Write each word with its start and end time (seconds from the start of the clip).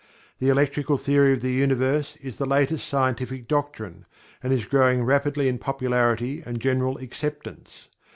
The 0.39 0.49
"Electrical 0.49 0.97
Theory 0.97 1.31
of 1.33 1.41
the 1.41 1.51
Universe" 1.51 2.15
is 2.23 2.37
the 2.37 2.47
latest 2.47 2.87
scientific 2.87 3.47
doctrine, 3.47 4.05
and 4.41 4.51
is 4.51 4.65
growing 4.65 5.03
rapidly 5.03 5.47
in 5.47 5.59
popularity 5.59 6.41
and 6.43 6.59
general 6.59 6.97
acceptance. 6.97 7.87